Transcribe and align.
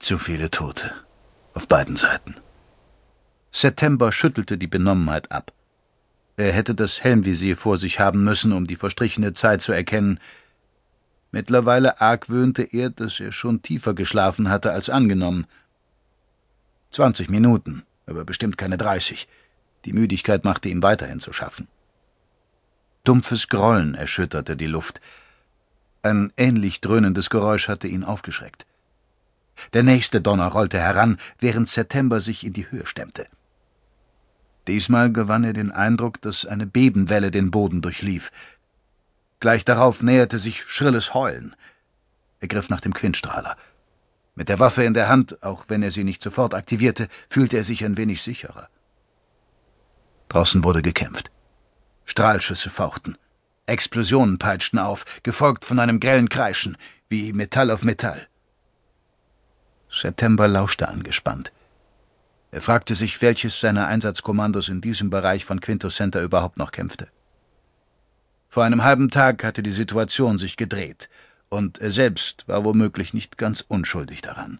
Zu 0.00 0.16
viele 0.16 0.50
Tote. 0.50 0.94
Auf 1.52 1.68
beiden 1.68 1.94
Seiten. 1.94 2.34
September 3.52 4.12
schüttelte 4.12 4.56
die 4.56 4.66
Benommenheit 4.66 5.30
ab. 5.30 5.52
Er 6.38 6.52
hätte 6.52 6.74
das 6.74 7.04
Helmvisier 7.04 7.54
vor 7.54 7.76
sich 7.76 8.00
haben 8.00 8.24
müssen, 8.24 8.54
um 8.54 8.66
die 8.66 8.76
verstrichene 8.76 9.34
Zeit 9.34 9.60
zu 9.60 9.72
erkennen. 9.72 10.18
Mittlerweile 11.32 12.00
argwöhnte 12.00 12.62
er, 12.62 12.88
dass 12.88 13.20
er 13.20 13.30
schon 13.30 13.60
tiefer 13.60 13.92
geschlafen 13.92 14.48
hatte 14.48 14.72
als 14.72 14.88
angenommen. 14.88 15.46
Zwanzig 16.90 17.28
Minuten, 17.28 17.84
aber 18.06 18.24
bestimmt 18.24 18.56
keine 18.56 18.78
dreißig. 18.78 19.28
Die 19.84 19.92
Müdigkeit 19.92 20.44
machte 20.44 20.70
ihm 20.70 20.82
weiterhin 20.82 21.20
zu 21.20 21.34
schaffen. 21.34 21.68
Dumpfes 23.04 23.48
Grollen 23.48 23.94
erschütterte 23.94 24.56
die 24.56 24.66
Luft. 24.66 25.02
Ein 26.02 26.32
ähnlich 26.38 26.80
dröhnendes 26.80 27.28
Geräusch 27.28 27.68
hatte 27.68 27.86
ihn 27.86 28.02
aufgeschreckt. 28.02 28.64
Der 29.72 29.82
nächste 29.82 30.20
Donner 30.20 30.48
rollte 30.48 30.78
heran, 30.78 31.18
während 31.38 31.68
September 31.68 32.20
sich 32.20 32.44
in 32.44 32.52
die 32.52 32.70
Höhe 32.70 32.86
stemmte. 32.86 33.26
Diesmal 34.66 35.12
gewann 35.12 35.44
er 35.44 35.52
den 35.52 35.72
Eindruck, 35.72 36.20
dass 36.20 36.46
eine 36.46 36.66
Bebenwelle 36.66 37.30
den 37.30 37.50
Boden 37.50 37.82
durchlief. 37.82 38.30
Gleich 39.40 39.64
darauf 39.64 40.02
näherte 40.02 40.38
sich 40.38 40.62
schrilles 40.62 41.14
Heulen. 41.14 41.56
Er 42.40 42.48
griff 42.48 42.68
nach 42.68 42.80
dem 42.80 42.94
Quintstrahler. 42.94 43.56
Mit 44.34 44.48
der 44.48 44.58
Waffe 44.58 44.84
in 44.84 44.94
der 44.94 45.08
Hand, 45.08 45.42
auch 45.42 45.64
wenn 45.68 45.82
er 45.82 45.90
sie 45.90 46.04
nicht 46.04 46.22
sofort 46.22 46.54
aktivierte, 46.54 47.08
fühlte 47.28 47.56
er 47.56 47.64
sich 47.64 47.84
ein 47.84 47.96
wenig 47.96 48.22
sicherer. 48.22 48.68
Draußen 50.28 50.62
wurde 50.62 50.82
gekämpft. 50.82 51.30
Strahlschüsse 52.04 52.70
fauchten. 52.70 53.18
Explosionen 53.66 54.38
peitschten 54.38 54.78
auf, 54.78 55.04
gefolgt 55.22 55.64
von 55.64 55.78
einem 55.78 56.00
grellen 56.00 56.28
Kreischen, 56.28 56.76
wie 57.08 57.32
Metall 57.32 57.70
auf 57.70 57.82
Metall. 57.82 58.28
September 59.90 60.48
lauschte 60.48 60.88
angespannt. 60.88 61.52
Er 62.52 62.62
fragte 62.62 62.94
sich, 62.94 63.20
welches 63.22 63.60
seiner 63.60 63.86
Einsatzkommandos 63.86 64.68
in 64.68 64.80
diesem 64.80 65.10
Bereich 65.10 65.44
von 65.44 65.60
Quinto 65.60 65.88
Center 65.88 66.22
überhaupt 66.22 66.56
noch 66.56 66.72
kämpfte. 66.72 67.08
Vor 68.48 68.64
einem 68.64 68.82
halben 68.82 69.10
Tag 69.10 69.44
hatte 69.44 69.62
die 69.62 69.70
Situation 69.70 70.36
sich 70.36 70.56
gedreht, 70.56 71.08
und 71.48 71.78
er 71.78 71.90
selbst 71.90 72.48
war 72.48 72.64
womöglich 72.64 73.14
nicht 73.14 73.38
ganz 73.38 73.64
unschuldig 73.66 74.22
daran. 74.22 74.58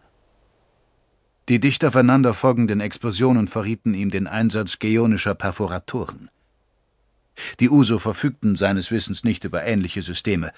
Die 1.48 1.58
dicht 1.58 1.84
aufeinander 1.84 2.32
folgenden 2.32 2.80
Explosionen 2.80 3.48
verrieten 3.48 3.94
ihm 3.94 4.10
den 4.10 4.28
Einsatz 4.28 4.78
geonischer 4.78 5.34
Perforatoren. 5.34 6.30
Die 7.58 7.68
USO 7.68 7.98
verfügten 7.98 8.56
seines 8.56 8.92
Wissens 8.92 9.24
nicht 9.24 9.42
über 9.44 9.64
ähnliche 9.64 10.02
Systeme. 10.02 10.52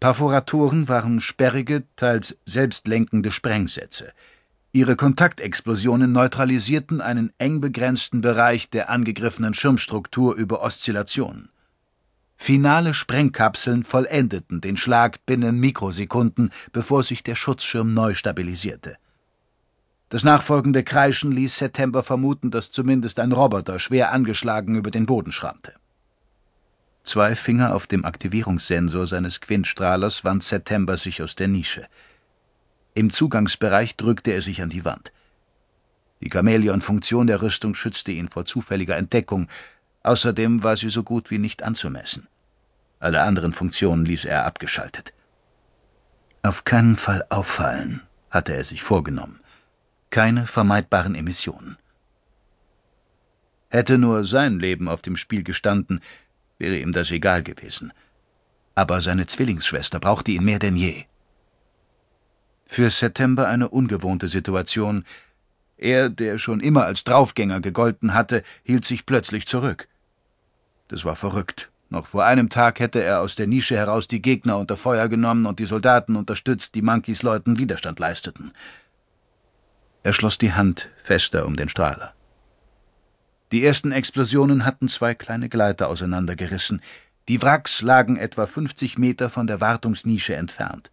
Perforatoren 0.00 0.88
waren 0.88 1.20
sperrige, 1.20 1.84
teils 1.96 2.38
selbstlenkende 2.46 3.30
Sprengsätze, 3.30 4.12
Ihre 4.72 4.94
Kontaktexplosionen 4.94 6.12
neutralisierten 6.12 7.00
einen 7.00 7.32
eng 7.38 7.60
begrenzten 7.60 8.20
Bereich 8.20 8.70
der 8.70 8.88
angegriffenen 8.88 9.52
Schirmstruktur 9.52 10.36
über 10.36 10.62
Oszillationen. 10.62 11.48
Finale 12.36 12.94
Sprengkapseln 12.94 13.82
vollendeten 13.82 14.60
den 14.60 14.76
Schlag 14.76 15.26
binnen 15.26 15.58
Mikrosekunden, 15.58 16.50
bevor 16.72 17.02
sich 17.02 17.24
der 17.24 17.34
Schutzschirm 17.34 17.92
neu 17.92 18.14
stabilisierte. 18.14 18.96
Das 20.08 20.22
nachfolgende 20.22 20.84
Kreischen 20.84 21.32
ließ 21.32 21.58
September 21.58 22.04
vermuten, 22.04 22.52
dass 22.52 22.70
zumindest 22.70 23.18
ein 23.18 23.32
Roboter 23.32 23.80
schwer 23.80 24.12
angeschlagen 24.12 24.76
über 24.76 24.92
den 24.92 25.06
Boden 25.06 25.32
schrammte. 25.32 25.74
Zwei 27.02 27.34
Finger 27.34 27.74
auf 27.74 27.86
dem 27.86 28.04
Aktivierungssensor 28.04 29.06
seines 29.06 29.40
Quintstrahlers 29.40 30.24
wand 30.24 30.44
September 30.44 30.96
sich 30.96 31.22
aus 31.22 31.34
der 31.34 31.48
Nische– 31.48 31.86
im 32.94 33.10
Zugangsbereich 33.10 33.96
drückte 33.96 34.32
er 34.32 34.42
sich 34.42 34.62
an 34.62 34.68
die 34.68 34.84
Wand. 34.84 35.12
Die 36.20 36.30
Chamäleon-Funktion 36.30 37.26
der 37.26 37.40
Rüstung 37.40 37.74
schützte 37.74 38.12
ihn 38.12 38.28
vor 38.28 38.44
zufälliger 38.44 38.96
Entdeckung, 38.96 39.48
außerdem 40.02 40.62
war 40.62 40.76
sie 40.76 40.90
so 40.90 41.02
gut 41.02 41.30
wie 41.30 41.38
nicht 41.38 41.62
anzumessen. 41.62 42.26
Alle 42.98 43.22
anderen 43.22 43.52
Funktionen 43.52 44.04
ließ 44.04 44.24
er 44.24 44.44
abgeschaltet. 44.44 45.14
Auf 46.42 46.64
keinen 46.64 46.96
Fall 46.96 47.24
auffallen, 47.30 48.02
hatte 48.30 48.54
er 48.54 48.64
sich 48.64 48.82
vorgenommen. 48.82 49.40
Keine 50.10 50.46
vermeidbaren 50.46 51.14
Emissionen. 51.14 51.76
Hätte 53.70 53.98
nur 53.98 54.24
sein 54.24 54.58
Leben 54.58 54.88
auf 54.88 55.00
dem 55.00 55.16
Spiel 55.16 55.44
gestanden, 55.44 56.00
wäre 56.60 56.78
ihm 56.78 56.92
das 56.92 57.10
egal 57.10 57.42
gewesen. 57.42 57.92
Aber 58.74 59.00
seine 59.00 59.26
Zwillingsschwester 59.26 59.98
brauchte 59.98 60.30
ihn 60.30 60.44
mehr 60.44 60.60
denn 60.60 60.76
je. 60.76 61.04
Für 62.66 62.88
September 62.90 63.48
eine 63.48 63.68
ungewohnte 63.68 64.28
Situation. 64.28 65.04
Er, 65.76 66.08
der 66.08 66.38
schon 66.38 66.60
immer 66.60 66.84
als 66.84 67.02
Draufgänger 67.02 67.60
gegolten 67.60 68.14
hatte, 68.14 68.44
hielt 68.62 68.84
sich 68.84 69.06
plötzlich 69.06 69.46
zurück. 69.46 69.88
Das 70.86 71.04
war 71.04 71.16
verrückt. 71.16 71.70
Noch 71.88 72.06
vor 72.06 72.24
einem 72.24 72.48
Tag 72.48 72.78
hätte 72.78 73.02
er 73.02 73.20
aus 73.20 73.34
der 73.34 73.48
Nische 73.48 73.76
heraus 73.76 74.06
die 74.06 74.22
Gegner 74.22 74.58
unter 74.58 74.76
Feuer 74.76 75.08
genommen 75.08 75.46
und 75.46 75.58
die 75.58 75.66
Soldaten 75.66 76.14
unterstützt, 76.14 76.76
die 76.76 76.82
Monkeys 76.82 77.22
Leuten 77.22 77.58
Widerstand 77.58 77.98
leisteten. 77.98 78.52
Er 80.04 80.12
schloss 80.12 80.38
die 80.38 80.52
Hand 80.52 80.88
fester 81.02 81.46
um 81.46 81.56
den 81.56 81.68
Strahler. 81.68 82.14
Die 83.52 83.64
ersten 83.64 83.90
Explosionen 83.90 84.64
hatten 84.64 84.88
zwei 84.88 85.14
kleine 85.14 85.48
Gleiter 85.48 85.88
auseinandergerissen. 85.88 86.80
Die 87.28 87.42
Wracks 87.42 87.82
lagen 87.82 88.16
etwa 88.16 88.46
50 88.46 88.96
Meter 88.96 89.28
von 89.28 89.46
der 89.46 89.60
Wartungsnische 89.60 90.36
entfernt. 90.36 90.90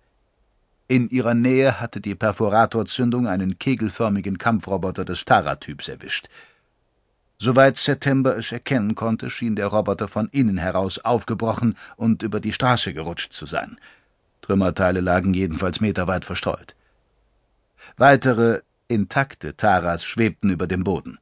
In 0.88 1.10
ihrer 1.10 1.34
Nähe 1.34 1.80
hatte 1.80 2.02
die 2.02 2.16
Perforatorzündung 2.16 3.28
einen 3.28 3.60
kegelförmigen 3.60 4.38
Kampfroboter 4.38 5.06
des 5.06 5.26
Tara-Typs 5.26 5.88
erwischt. 5.88 6.30
Soweit 7.38 7.78
September 7.78 8.36
es 8.36 8.52
erkennen 8.52 8.96
konnte, 8.96 9.30
schien 9.30 9.56
der 9.56 9.68
Roboter 9.68 10.08
von 10.08 10.28
innen 10.32 10.58
heraus 10.58 10.98
aufgebrochen 11.00 11.78
und 11.96 12.24
über 12.24 12.40
die 12.40 12.54
Straße 12.54 12.94
gerutscht 12.94 13.34
zu 13.34 13.46
sein. 13.46 13.78
Trümmerteile 14.42 15.02
lagen 15.02 15.34
jedenfalls 15.34 15.80
meterweit 15.80 16.26
verstreut. 16.26 16.76
Weitere, 17.98 18.62
intakte 18.88 19.56
Taras 19.56 20.06
schwebten 20.06 20.50
über 20.50 20.66
dem 20.66 20.84
Boden. 20.84 21.20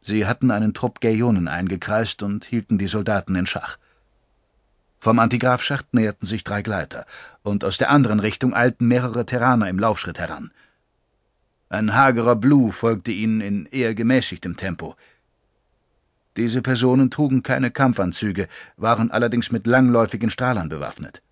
Sie 0.00 0.26
hatten 0.26 0.50
einen 0.50 0.74
Trupp 0.74 1.00
Gaionen 1.00 1.48
eingekreist 1.48 2.22
und 2.22 2.44
hielten 2.44 2.78
die 2.78 2.88
Soldaten 2.88 3.34
in 3.34 3.46
Schach. 3.46 3.78
Vom 5.00 5.18
Antigrafschacht 5.18 5.94
näherten 5.94 6.26
sich 6.26 6.44
drei 6.44 6.62
Gleiter, 6.62 7.06
und 7.42 7.64
aus 7.64 7.78
der 7.78 7.90
anderen 7.90 8.20
Richtung 8.20 8.54
eilten 8.54 8.88
mehrere 8.88 9.26
Terraner 9.26 9.68
im 9.68 9.78
Laufschritt 9.78 10.18
heran. 10.18 10.50
Ein 11.68 11.94
hagerer 11.94 12.36
Blue 12.36 12.72
folgte 12.72 13.12
ihnen 13.12 13.40
in 13.40 13.66
eher 13.66 13.94
gemäßigtem 13.94 14.56
Tempo. 14.56 14.96
Diese 16.36 16.62
Personen 16.62 17.10
trugen 17.10 17.42
keine 17.42 17.70
Kampfanzüge, 17.70 18.48
waren 18.76 19.10
allerdings 19.10 19.52
mit 19.52 19.66
langläufigen 19.66 20.30
Strahlern 20.30 20.68
bewaffnet. 20.68 21.22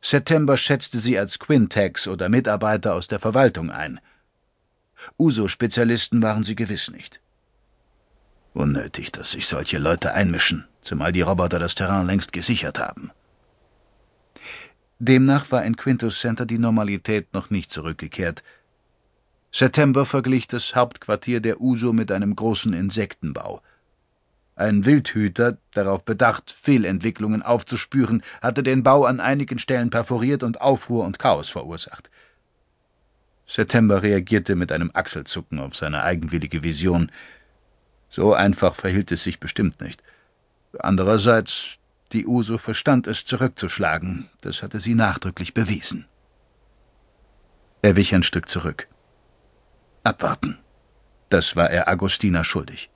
September 0.00 0.56
schätzte 0.56 0.98
sie 0.98 1.18
als 1.18 1.38
Quintex 1.38 2.06
oder 2.06 2.28
Mitarbeiter 2.28 2.94
aus 2.94 3.08
der 3.08 3.18
Verwaltung 3.18 3.70
ein. 3.70 4.00
USO-Spezialisten 5.16 6.22
waren 6.22 6.44
sie 6.44 6.56
gewiss 6.56 6.90
nicht. 6.90 7.20
Unnötig, 8.54 9.12
dass 9.12 9.32
sich 9.32 9.46
solche 9.46 9.78
Leute 9.78 10.14
einmischen, 10.14 10.66
zumal 10.80 11.12
die 11.12 11.20
Roboter 11.22 11.58
das 11.58 11.74
Terrain 11.74 12.06
längst 12.06 12.32
gesichert 12.32 12.78
haben. 12.78 13.10
Demnach 15.00 15.50
war 15.50 15.64
in 15.64 15.76
Quintus 15.76 16.20
Center 16.20 16.46
die 16.46 16.58
Normalität 16.58 17.34
noch 17.34 17.50
nicht 17.50 17.70
zurückgekehrt. 17.70 18.44
September 19.50 20.06
verglich 20.06 20.46
das 20.46 20.74
Hauptquartier 20.74 21.40
der 21.40 21.60
USO 21.60 21.92
mit 21.92 22.10
einem 22.12 22.34
großen 22.34 22.72
Insektenbau. 22.72 23.60
Ein 24.56 24.84
Wildhüter, 24.84 25.58
darauf 25.72 26.04
bedacht, 26.04 26.52
Fehlentwicklungen 26.52 27.42
aufzuspüren, 27.42 28.22
hatte 28.40 28.62
den 28.62 28.84
Bau 28.84 29.04
an 29.04 29.18
einigen 29.18 29.58
Stellen 29.58 29.90
perforiert 29.90 30.44
und 30.44 30.60
Aufruhr 30.60 31.04
und 31.04 31.18
Chaos 31.18 31.48
verursacht. 31.48 32.08
September 33.46 34.02
reagierte 34.02 34.54
mit 34.54 34.70
einem 34.70 34.92
Achselzucken 34.94 35.58
auf 35.58 35.74
seine 35.76 36.04
eigenwillige 36.04 36.62
Vision. 36.62 37.10
So 38.14 38.32
einfach 38.32 38.76
verhielt 38.76 39.10
es 39.10 39.24
sich 39.24 39.40
bestimmt 39.40 39.80
nicht. 39.80 40.00
Andererseits, 40.78 41.78
die 42.12 42.28
Uso 42.28 42.58
verstand 42.58 43.08
es 43.08 43.24
zurückzuschlagen, 43.24 44.30
das 44.40 44.62
hatte 44.62 44.78
sie 44.78 44.94
nachdrücklich 44.94 45.52
bewiesen. 45.52 46.06
Er 47.82 47.96
wich 47.96 48.14
ein 48.14 48.22
Stück 48.22 48.48
zurück. 48.48 48.86
Abwarten. 50.04 50.58
Das 51.28 51.56
war 51.56 51.70
er 51.70 51.88
Agostina 51.88 52.44
schuldig. 52.44 52.88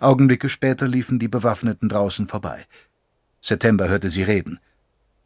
Augenblicke 0.00 0.48
später 0.48 0.88
liefen 0.88 1.20
die 1.20 1.28
Bewaffneten 1.28 1.88
draußen 1.88 2.26
vorbei. 2.26 2.66
September 3.40 3.88
hörte 3.88 4.10
sie 4.10 4.24
reden. 4.24 4.58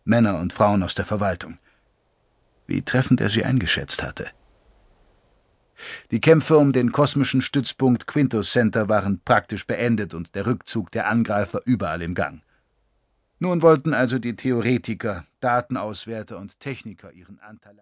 Männer 0.04 0.38
und 0.38 0.52
Frauen 0.52 0.82
aus 0.82 0.94
der 0.94 1.06
Verwaltung. 1.06 1.56
Wie 2.66 2.82
treffend 2.82 3.22
er 3.22 3.30
sie 3.30 3.46
eingeschätzt 3.46 4.02
hatte. 4.02 4.26
Die 6.10 6.20
Kämpfe 6.20 6.58
um 6.58 6.72
den 6.72 6.92
kosmischen 6.92 7.42
Stützpunkt 7.42 8.06
Quintus 8.06 8.52
Center 8.52 8.88
waren 8.88 9.20
praktisch 9.24 9.66
beendet 9.66 10.14
und 10.14 10.34
der 10.34 10.46
Rückzug 10.46 10.90
der 10.90 11.08
Angreifer 11.08 11.60
überall 11.64 12.02
im 12.02 12.14
Gang. 12.14 12.42
Nun 13.40 13.62
wollten 13.62 13.94
also 13.94 14.18
die 14.18 14.34
Theoretiker, 14.34 15.24
Datenauswerter 15.40 16.38
und 16.38 16.58
Techniker 16.58 17.12
ihren 17.12 17.38
Anteil 17.38 17.76